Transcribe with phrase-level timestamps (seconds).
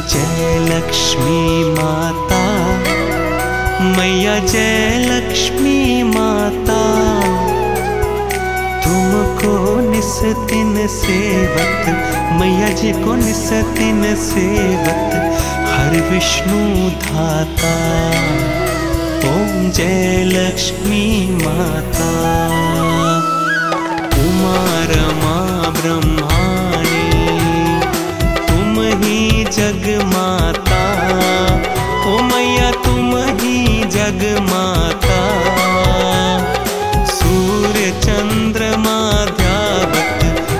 [0.00, 2.42] जय लक्ष्मी माता,
[3.96, 6.80] मैया जय लक्ष्मी माता,
[8.84, 15.14] तुमको निस दिन सेवत मैया जी को निस दिन सेवत
[15.74, 17.74] हर विष्णु धाता।
[19.34, 22.10] ओम जय लक्ष्मी माता।
[24.14, 26.13] उमा, रमा ब्रह्माणी
[37.06, 39.14] सूर्य चंद्रमा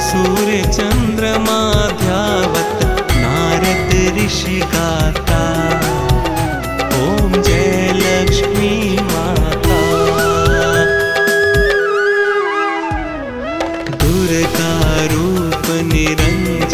[0.00, 1.88] सूर्य चंद्रमा
[3.16, 5.70] नारद ऋषि गाता।
[7.02, 9.48] ओम जय लक्ष्मी माता।
[15.82, 16.68] निरंजनी,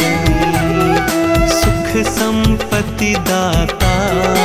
[1.49, 4.44] सुख संपत्ति दाता।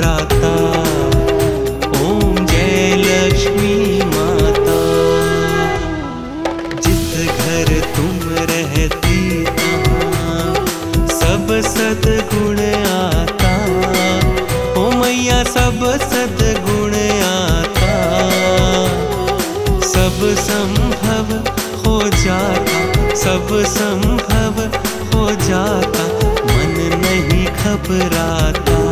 [0.00, 0.50] त्राता
[2.02, 4.76] ओम जय लक्ष्मी माता।
[6.80, 9.44] जिस घर तुम रहती
[11.10, 12.58] सब सदगुण
[12.90, 13.52] आता।
[14.80, 16.94] ओ मैया, सब सदगुण
[17.28, 17.92] आता।
[19.88, 21.34] सब संभव
[21.84, 22.80] हो जाता,
[23.14, 24.64] सब संभव
[25.14, 26.08] हो जाता।
[26.44, 26.74] मन
[27.04, 28.89] नहीं घबराता।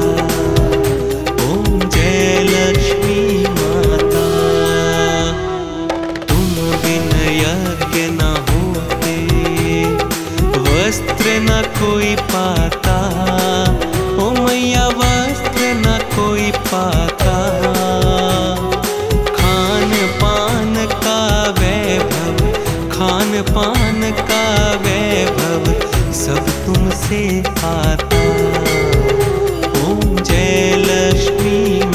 [11.78, 12.96] कोई पाता,
[14.22, 14.30] ओ
[14.98, 17.36] वस्त्र न कोई पाता।
[19.36, 19.92] खान
[20.22, 21.20] पान का
[21.60, 22.36] वैभव
[22.90, 24.44] खान पान का
[24.86, 25.72] वैभव
[26.12, 27.22] सब तुमसे
[27.64, 28.22] आता।
[29.82, 31.87] ओम जय लक्ष्मी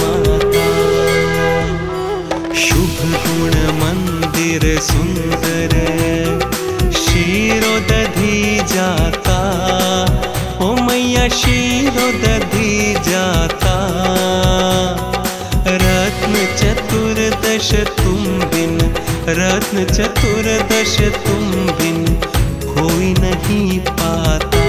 [4.84, 5.74] सुंदर
[7.00, 8.40] शीरो दधी
[8.74, 9.38] जाता
[10.66, 13.76] ओ मैया शीरो दधी जाता
[15.84, 18.24] रत्न चतुर्दश तुम
[18.54, 18.78] बिन,
[19.40, 21.46] रत्न चतुर्दश तुम
[21.80, 22.04] बिन,
[22.66, 24.63] कोई नहीं पाता।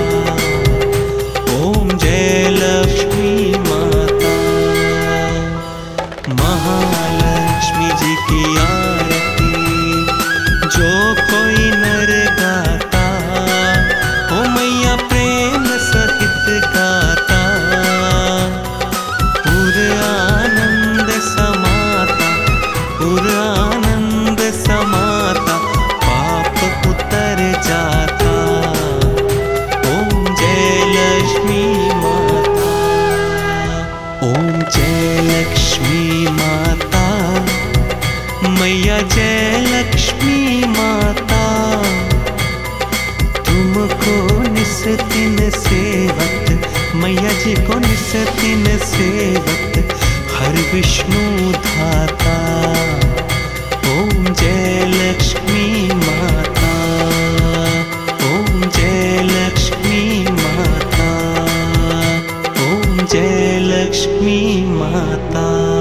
[39.00, 41.82] जय लक्ष्मी माता।
[43.36, 49.98] तुमको निस दिन सेवत मैया जी को निस दिन सेवत
[50.32, 52.36] हर विष्णु धाता।
[53.92, 56.74] ओम जय लक्ष्मी माता।
[58.26, 61.10] ओम जय लक्ष्मी माता।
[62.62, 65.73] ओम जय लक्ष्मी माता।